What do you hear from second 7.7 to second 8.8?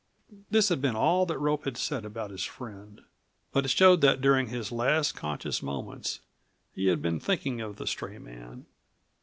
the stray man.